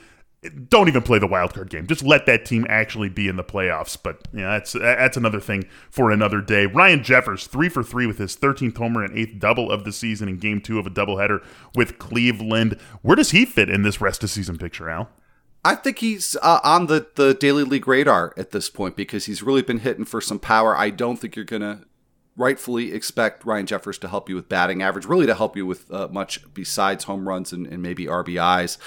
don't 0.68 0.88
even 0.88 1.02
play 1.02 1.20
the 1.20 1.26
wild 1.26 1.54
card 1.54 1.70
game. 1.70 1.87
Just 1.87 2.02
let 2.02 2.26
that 2.26 2.44
team 2.44 2.66
actually 2.68 3.08
be 3.08 3.28
in 3.28 3.37
the 3.37 3.44
playoffs. 3.44 3.96
But 4.00 4.26
yeah, 4.32 4.58
that's 4.58 4.72
that's 4.72 5.16
another 5.16 5.40
thing 5.40 5.68
for 5.90 6.11
another 6.11 6.40
day. 6.40 6.66
Ryan 6.66 7.04
Jeffers, 7.04 7.46
three 7.46 7.68
for 7.68 7.82
three 7.82 8.06
with 8.06 8.18
his 8.18 8.37
13th 8.37 8.76
homer 8.76 9.04
and 9.04 9.16
eighth 9.16 9.38
double 9.38 9.70
of 9.70 9.84
the 9.84 9.92
season 9.92 10.28
in 10.28 10.38
Game 10.38 10.61
Two 10.61 10.78
of 10.78 10.87
a 10.87 10.90
doubleheader 10.90 11.44
with 11.76 11.99
Cleveland. 11.99 12.76
Where 13.02 13.16
does 13.16 13.30
he 13.30 13.44
fit 13.44 13.70
in 13.70 13.82
this 13.82 14.00
rest 14.00 14.25
of 14.25 14.30
season 14.30 14.58
picture, 14.58 14.90
Al? 14.90 15.08
I 15.64 15.76
think 15.76 15.99
he's 15.99 16.37
uh, 16.42 16.58
on 16.64 16.87
the, 16.87 17.06
the 17.14 17.34
daily 17.34 17.62
league 17.62 17.87
radar 17.87 18.34
at 18.37 18.50
this 18.50 18.68
point 18.68 18.96
because 18.96 19.26
he's 19.26 19.44
really 19.44 19.62
been 19.62 19.78
hitting 19.78 20.04
for 20.04 20.20
some 20.20 20.40
power. 20.40 20.76
I 20.76 20.90
don't 20.90 21.18
think 21.18 21.37
you're 21.37 21.44
to 21.62 21.82
rightfully 22.36 22.92
expect 22.92 23.44
Ryan 23.44 23.66
Jeffers 23.66 23.98
to 23.98 24.08
help 24.08 24.28
you 24.28 24.34
with 24.34 24.48
batting 24.48 24.82
average, 24.82 25.04
really 25.04 25.26
to 25.26 25.34
help 25.34 25.56
you 25.56 25.66
with 25.66 25.90
uh, 25.92 26.08
much 26.10 26.42
besides 26.54 27.04
home 27.04 27.28
runs 27.28 27.52
and, 27.52 27.66
and, 27.66 27.82
maybe 27.82 28.06
RBIs. 28.06 28.78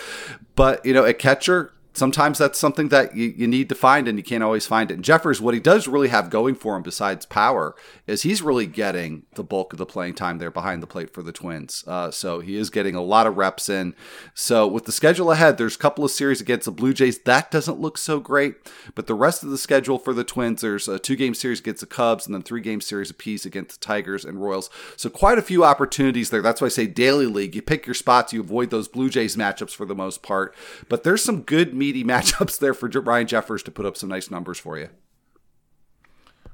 But, 0.55 0.85
you 0.85 0.93
know, 0.93 1.05
at 1.05 1.19
catcher, 1.19 1.73
sometimes 1.95 2.37
that's 2.37 2.59
something 2.59 2.89
that 2.89 3.15
you, 3.15 3.33
you, 3.35 3.47
need 3.47 3.69
to 3.69 3.75
find 3.75 4.07
and 4.07 4.17
you 4.17 4.23
can't 4.23 4.43
always 4.43 4.67
find 4.67 4.91
it. 4.91 4.95
And 4.95 5.03
Jeffers, 5.03 5.39
what 5.39 5.53
he 5.53 5.59
does 5.59 5.87
really 5.87 6.09
have 6.09 6.29
going 6.29 6.55
for 6.55 6.75
him 6.75 6.83
besides 6.83 7.25
power 7.25 7.73
is 8.05 8.23
he's 8.23 8.41
really 8.41 8.67
getting 8.67 9.23
the 9.35 9.43
bulk 9.43 9.73
of 9.73 9.79
the 9.79 9.85
playing 9.85 10.13
time 10.13 10.37
there 10.37 10.51
behind 10.51 10.83
the 10.83 10.87
plate 10.87 11.13
for 11.13 11.23
the 11.23 11.31
Twins. 11.31 11.83
Uh, 11.87 12.11
so 12.11 12.41
he 12.41 12.57
is 12.57 12.69
getting 12.69 12.95
a 12.95 13.01
lot 13.01 13.25
of 13.25 13.37
reps 13.37 13.69
in. 13.69 13.95
So 14.33 14.67
with 14.67 14.85
the 14.85 14.91
schedule 14.91 15.31
ahead, 15.31 15.57
there's 15.57 15.75
a 15.75 15.79
couple 15.79 16.03
of 16.03 16.11
series 16.11 16.41
against 16.41 16.65
the 16.65 16.71
Blue 16.71 16.93
Jays. 16.93 17.19
That 17.19 17.49
doesn't 17.49 17.79
look 17.79 17.97
so 17.97 18.19
great. 18.19 18.55
But 18.93 19.07
the 19.07 19.13
rest 19.13 19.43
of 19.43 19.49
the 19.49 19.57
schedule 19.57 19.97
for 19.97 20.13
the 20.13 20.23
Twins, 20.23 20.61
there's 20.61 20.87
a 20.87 20.99
two 20.99 21.15
game 21.15 21.33
series 21.33 21.59
against 21.61 21.81
the 21.81 21.87
Cubs 21.87 22.25
and 22.25 22.35
then 22.35 22.43
three 22.43 22.61
game 22.61 22.81
series 22.81 23.09
apiece 23.09 23.45
against 23.45 23.79
the 23.79 23.85
Tigers 23.85 24.25
and 24.25 24.41
Royals. 24.41 24.69
So 24.97 25.09
quite 25.09 25.37
a 25.37 25.43
few 25.43 25.63
opportunities 25.63 26.29
there. 26.29 26.41
That's 26.41 26.59
why 26.59 26.65
I 26.65 26.69
say 26.69 26.87
daily 26.87 27.25
league. 27.25 27.55
You 27.55 27.61
pick 27.61 27.85
your 27.85 27.93
spots, 27.93 28.33
you 28.33 28.41
avoid 28.41 28.69
those 28.69 28.87
Blue 28.87 29.09
Jays 29.09 29.35
matchups 29.35 29.73
for 29.75 29.85
the 29.85 29.95
most 29.95 30.21
part. 30.21 30.53
But 30.89 31.03
there's 31.03 31.23
some 31.23 31.41
good 31.41 31.73
meaty 31.85 32.03
matchups 32.05 32.57
there 32.59 32.73
for 32.73 32.89
Ryan 32.89 33.27
Jeffers 33.27 33.63
to 33.63 33.71
put 33.71 33.85
up 33.85 33.97
some 33.97 34.09
nice 34.09 34.31
numbers 34.31 34.59
for 34.59 34.77
you. 34.77 34.89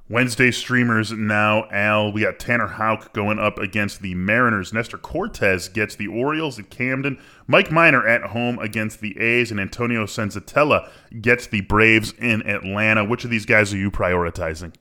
Wednesday 0.10 0.52
streamers 0.52 1.14
now, 1.14 1.70
Al. 1.72 2.12
We 2.12 2.22
got 2.22 2.38
Tanner 2.38 2.68
Houck 2.68 3.14
going 3.14 3.40
up 3.40 3.58
against 3.58 4.02
the 4.02 4.14
Mariners. 4.14 4.74
Nestor 4.74 4.98
Cortes 4.98 5.70
gets 5.70 5.96
the 5.96 6.08
Orioles 6.08 6.60
at 6.60 6.70
Camden. 6.70 7.18
Mike 7.48 7.72
Minor 7.72 8.06
at 8.06 8.32
home 8.32 8.60
against 8.60 9.00
the 9.00 9.18
A's. 9.18 9.52
And 9.52 9.60
Antonio 9.60 10.04
Senzatela 10.06 10.90
gets 11.22 11.48
the 11.48 11.62
Braves 11.62 12.14
in 12.18 12.46
Atlanta. 12.46 13.06
Which 13.06 13.24
of 13.24 13.30
these 13.30 13.46
guys 13.46 13.74
are 13.74 13.78
you 13.78 13.90
prioritizing? 13.90 14.74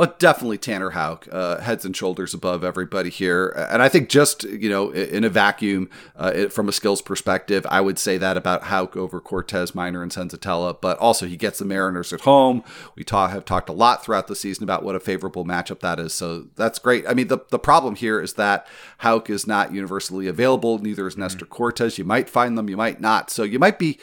Oh, 0.00 0.14
definitely 0.20 0.58
Tanner 0.58 0.90
Houck, 0.90 1.26
uh, 1.32 1.58
heads 1.58 1.84
and 1.84 1.96
shoulders 1.96 2.32
above 2.32 2.62
everybody 2.62 3.10
here. 3.10 3.48
And 3.48 3.82
I 3.82 3.88
think 3.88 4.08
just, 4.08 4.44
you 4.44 4.70
know, 4.70 4.92
in 4.92 5.24
a 5.24 5.28
vacuum, 5.28 5.90
uh, 6.14 6.30
it, 6.32 6.52
from 6.52 6.68
a 6.68 6.72
skills 6.72 7.02
perspective, 7.02 7.66
I 7.68 7.80
would 7.80 7.98
say 7.98 8.16
that 8.16 8.36
about 8.36 8.62
Houck 8.62 8.96
over 8.96 9.20
Cortes, 9.20 9.74
Minor, 9.74 10.04
and 10.04 10.12
Senzatela. 10.12 10.80
But 10.80 10.98
also, 10.98 11.26
he 11.26 11.36
gets 11.36 11.58
the 11.58 11.64
Mariners 11.64 12.12
at 12.12 12.20
home. 12.20 12.62
We 12.94 13.02
talk, 13.02 13.32
have 13.32 13.44
talked 13.44 13.68
a 13.68 13.72
lot 13.72 14.04
throughout 14.04 14.28
the 14.28 14.36
season 14.36 14.62
about 14.62 14.84
what 14.84 14.94
a 14.94 15.00
favorable 15.00 15.44
matchup 15.44 15.80
that 15.80 15.98
is. 15.98 16.14
So 16.14 16.46
that's 16.54 16.78
great. 16.78 17.04
I 17.08 17.14
mean, 17.14 17.26
the, 17.26 17.38
the 17.50 17.58
problem 17.58 17.96
here 17.96 18.20
is 18.20 18.34
that 18.34 18.68
Houck 18.98 19.28
is 19.28 19.48
not 19.48 19.74
universally 19.74 20.28
available. 20.28 20.78
Neither 20.78 21.08
is 21.08 21.16
Nestor 21.16 21.44
mm-hmm. 21.44 21.54
Cortes. 21.54 21.98
You 21.98 22.04
might 22.04 22.30
find 22.30 22.56
them, 22.56 22.70
you 22.70 22.76
might 22.76 23.00
not. 23.00 23.30
So 23.30 23.42
you 23.42 23.58
might 23.58 23.80
be 23.80 23.98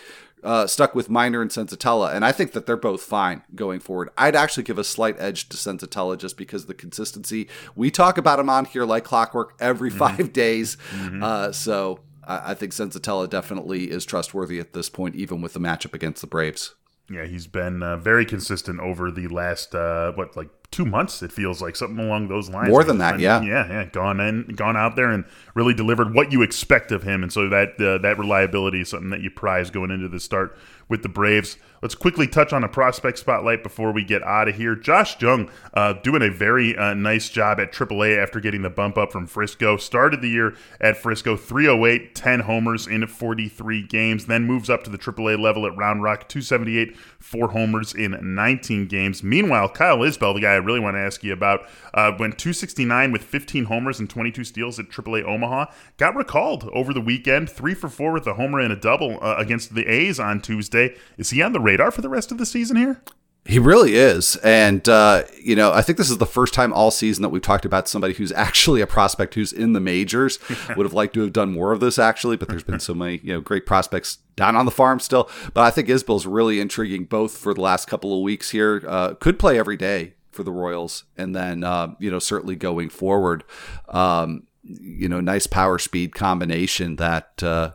uh, 0.45 0.67
stuck 0.67 0.95
with 0.95 1.09
Minor 1.09 1.41
and 1.41 1.51
Senzatela, 1.51 2.13
and 2.13 2.23
I 2.23 2.31
think 2.31 2.53
that 2.53 2.65
they're 2.65 2.77
both 2.77 3.01
fine 3.01 3.43
going 3.53 3.79
forward. 3.79 4.09
I'd 4.17 4.35
actually 4.35 4.63
give 4.63 4.77
a 4.77 4.83
slight 4.83 5.15
edge 5.19 5.49
to 5.49 5.57
Senzatela 5.57 6.17
just 6.17 6.37
because 6.37 6.63
of 6.63 6.67
the 6.67 6.73
consistency. 6.73 7.47
We 7.75 7.91
talk 7.91 8.17
about 8.17 8.39
him 8.39 8.49
on 8.49 8.65
here 8.65 8.85
like 8.85 9.03
clockwork 9.03 9.55
every 9.59 9.89
mm-hmm. 9.89 9.99
five 9.99 10.33
days, 10.33 10.77
mm-hmm. 10.91 11.23
uh, 11.23 11.51
so 11.51 11.99
I, 12.25 12.51
I 12.51 12.53
think 12.53 12.71
Senzatela 12.71 13.29
definitely 13.29 13.91
is 13.91 14.05
trustworthy 14.05 14.59
at 14.59 14.73
this 14.73 14.89
point, 14.89 15.15
even 15.15 15.41
with 15.41 15.53
the 15.53 15.59
matchup 15.59 15.93
against 15.93 16.21
the 16.21 16.27
Braves. 16.27 16.75
Yeah, 17.09 17.25
he's 17.25 17.47
been 17.47 17.83
uh, 17.83 17.97
very 17.97 18.25
consistent 18.25 18.79
over 18.79 19.11
the 19.11 19.27
last 19.27 19.75
uh, 19.75 20.11
what 20.13 20.35
like 20.35 20.49
two 20.71 20.85
months. 20.85 21.21
It 21.23 21.31
feels 21.31 21.61
like 21.61 21.75
something 21.75 21.99
along 21.99 22.27
those 22.27 22.49
lines. 22.49 22.69
More 22.69 22.83
than 22.83 22.97
that, 22.99 23.13
been, 23.13 23.21
yeah, 23.21 23.41
yeah, 23.41 23.67
yeah. 23.67 23.85
Gone 23.85 24.19
in, 24.19 24.47
gone 24.55 24.77
out 24.77 24.95
there, 24.95 25.09
and 25.09 25.25
really 25.53 25.73
delivered 25.73 26.13
what 26.13 26.31
you 26.31 26.41
expect 26.41 26.91
of 26.91 27.03
him. 27.03 27.23
And 27.23 27.31
so 27.31 27.49
that 27.49 27.79
uh, 27.79 27.97
that 27.99 28.17
reliability 28.17 28.81
is 28.81 28.89
something 28.89 29.09
that 29.09 29.21
you 29.21 29.29
prize 29.29 29.69
going 29.69 29.91
into 29.91 30.07
the 30.07 30.19
start 30.19 30.57
with 30.87 31.03
the 31.03 31.09
Braves. 31.09 31.57
Let's 31.81 31.95
quickly 31.95 32.27
touch 32.27 32.53
on 32.53 32.63
a 32.63 32.67
prospect 32.67 33.19
spotlight 33.19 33.61
before 33.61 33.91
we 33.91 34.03
get 34.03 34.23
out 34.23 34.47
of 34.47 34.55
here. 34.55 34.75
Josh 34.75 35.21
Jung 35.21 35.51
uh, 35.73 35.93
doing 35.93 36.21
a 36.21 36.31
very 36.31 36.75
uh, 36.75 36.93
nice 36.93 37.29
job 37.29 37.59
at 37.59 37.71
AAA 37.71 38.17
after 38.17 38.39
getting 38.39 38.61
the 38.61 38.69
bump 38.69 38.97
up 38.97 39.11
from 39.11 39.27
Frisco. 39.27 39.77
Started 39.77 40.21
the 40.21 40.29
year 40.29 40.55
at 40.81 40.97
Frisco, 40.97 41.35
308, 41.35 42.15
10 42.15 42.39
homers 42.41 42.87
in 42.87 43.05
43 43.05 43.83
games. 43.83 44.25
Then 44.25 44.45
moves 44.45 44.69
up 44.69 44.83
to 44.85 44.89
the 44.89 44.97
AAA 44.97 45.39
level 45.39 45.65
at 45.65 45.77
Round 45.77 46.01
Rock, 46.01 46.27
278, 46.27 46.97
four 47.19 47.49
homers 47.49 47.93
in 47.93 48.17
19 48.35 48.87
games. 48.87 49.21
Meanwhile, 49.21 49.69
Kyle 49.69 49.99
Isbel, 49.99 50.33
the 50.33 50.41
guy 50.41 50.53
I 50.53 50.57
really 50.65 50.79
want 50.79 50.95
to 50.95 50.99
ask 50.99 51.23
you 51.23 51.33
about, 51.33 51.61
uh, 51.93 52.11
went 52.17 52.37
269 52.37 53.11
with 53.11 53.23
15 53.23 53.65
homers 53.65 53.99
and 53.99 54.09
22 54.09 54.43
steals 54.43 54.79
at 54.79 54.89
AAA 54.89 55.23
Omaha. 55.23 55.65
Got 55.97 56.15
recalled 56.15 56.69
over 56.73 56.93
the 56.93 57.01
weekend, 57.01 57.49
three 57.49 57.73
for 57.73 57.89
four 57.89 58.11
with 58.13 58.27
a 58.27 58.33
homer 58.33 58.59
and 58.59 58.73
a 58.73 58.75
double 58.75 59.17
uh, 59.21 59.35
against 59.37 59.75
the 59.75 59.87
A's 59.87 60.19
on 60.19 60.41
Tuesday. 60.41 60.95
Is 61.17 61.29
he 61.29 61.41
on 61.41 61.53
the 61.53 61.59
radar 61.59 61.91
for 61.91 62.01
the 62.01 62.09
rest 62.09 62.31
of 62.31 62.37
the 62.37 62.45
season 62.45 62.77
here? 62.77 63.01
He 63.47 63.59
really 63.59 63.93
is. 63.93 64.37
And, 64.37 64.89
uh, 64.89 65.23
you 65.39 65.55
know, 65.55 65.71
I 65.71 65.83
think 65.83 65.99
this 65.99 66.09
is 66.09 66.17
the 66.17 66.25
first 66.25 66.55
time 66.55 66.73
all 66.73 66.89
season 66.89 67.21
that 67.21 67.29
we've 67.29 67.43
talked 67.43 67.63
about 67.63 67.87
somebody 67.87 68.15
who's 68.15 68.31
actually 68.35 68.81
a 68.81 68.87
prospect 68.87 69.35
who's 69.35 69.53
in 69.53 69.73
the 69.73 69.79
majors. 69.79 70.39
Would 70.75 70.85
have 70.85 70.93
liked 70.93 71.13
to 71.13 71.21
have 71.21 71.33
done 71.33 71.51
more 71.51 71.71
of 71.71 71.79
this, 71.79 71.99
actually, 71.99 72.37
but 72.37 72.49
there's 72.49 72.63
been 72.63 72.79
so 72.79 72.95
many, 72.95 73.19
you 73.23 73.33
know, 73.33 73.41
great 73.41 73.67
prospects 73.67 74.17
down 74.35 74.55
on 74.55 74.65
the 74.65 74.71
farm 74.71 74.99
still. 74.99 75.29
But 75.53 75.61
I 75.61 75.69
think 75.69 75.89
Isbel's 75.89 76.25
really 76.25 76.59
intriguing 76.59 77.05
both 77.05 77.37
for 77.37 77.53
the 77.53 77.61
last 77.61 77.87
couple 77.87 78.15
of 78.15 78.23
weeks 78.23 78.49
here. 78.49 78.83
Uh, 78.87 79.13
could 79.13 79.37
play 79.37 79.59
every 79.59 79.77
day 79.77 80.13
for 80.35 80.43
the 80.43 80.51
Royals. 80.51 81.05
And 81.17 81.35
then, 81.35 81.63
uh, 81.63 81.95
you 81.99 82.11
know, 82.11 82.19
certainly 82.19 82.55
going 82.55 82.89
forward, 82.89 83.43
um, 83.89 84.43
you 84.63 85.07
know, 85.07 85.21
nice 85.21 85.47
power 85.47 85.79
speed 85.79 86.13
combination 86.13 86.97
that, 86.97 87.41
uh, 87.43 87.71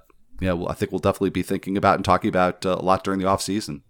know, 0.46 0.68
I 0.68 0.74
think 0.74 0.92
we'll 0.92 0.98
definitely 0.98 1.30
be 1.30 1.42
thinking 1.42 1.76
about 1.76 1.96
and 1.96 2.04
talking 2.04 2.28
about 2.28 2.64
uh, 2.64 2.76
a 2.78 2.82
lot 2.82 3.04
during 3.04 3.20
the 3.20 3.26
off 3.26 3.42
season. 3.42 3.82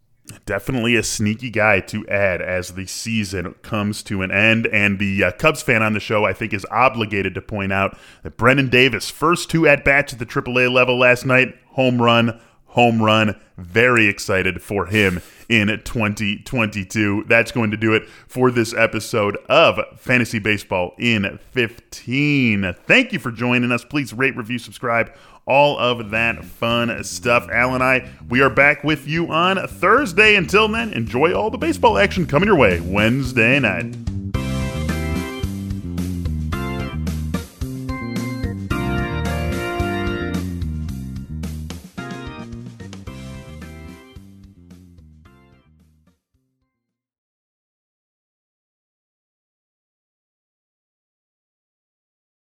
Definitely 0.47 0.95
a 0.95 1.03
sneaky 1.03 1.51
guy 1.51 1.81
to 1.81 2.07
add 2.07 2.41
as 2.41 2.75
the 2.75 2.87
season 2.87 3.55
comes 3.63 4.03
to 4.05 4.23
an 4.23 4.31
end. 4.31 4.67
And 4.69 4.99
the 4.99 5.25
uh, 5.25 5.33
Cubs 5.33 5.63
fan 5.63 5.83
on 5.83 5.93
the 5.93 6.01
show, 6.01 6.25
I 6.25 6.33
think, 6.33 6.53
is 6.53 6.67
obligated 6.71 7.35
to 7.35 7.43
point 7.43 7.73
out 7.73 7.99
that 8.23 8.37
Brennen 8.37 8.71
Davis, 8.71 9.11
first 9.11 9.51
two 9.51 9.67
at 9.67 9.85
bats 9.85 10.13
at 10.13 10.19
the 10.21 10.27
AAA 10.27 10.73
level 10.73 10.99
last 10.99 11.27
night, 11.27 11.57
home 11.71 12.01
run, 12.01 12.41
home 12.71 13.03
run. 13.03 13.41
Very 13.57 14.09
excited 14.09 14.63
for 14.63 14.87
him 14.87 15.21
in 15.49 15.69
2022. 15.69 17.25
That's 17.29 17.53
going 17.53 17.71
to 17.71 17.77
do 17.77 17.95
it 17.95 18.09
for 18.27 18.51
this 18.51 18.73
episode 18.75 19.37
of 19.49 19.79
Fantasy 19.99 20.39
Baseball 20.39 20.95
in 20.99 21.39
15. 21.51 22.75
Thank 22.87 23.13
you 23.13 23.19
for 23.19 23.31
joining 23.31 23.71
us. 23.73 23.85
Please 23.85 24.13
rate, 24.13 24.37
review, 24.37 24.59
subscribe 24.59 25.13
all 25.47 25.79
of 25.79 26.11
that 26.11 26.45
fun 26.45 27.03
stuff. 27.03 27.49
Al 27.49 27.75
and 27.75 27.83
I, 27.83 28.09
we 28.29 28.41
are 28.41 28.51
back 28.51 28.85
with 28.85 29.09
you 29.09 29.33
on 29.33 29.57
Thursday. 29.67 30.37
Until 30.37 30.69
then, 30.69 30.93
enjoy 30.93 31.35
all 31.35 31.51
the 31.51 31.59
baseball 31.59 31.99
action 31.99 32.27
coming 32.27 32.47
your 32.47 32.57
way 32.57 32.79
Wednesday 32.81 33.59
night. 33.59 34.10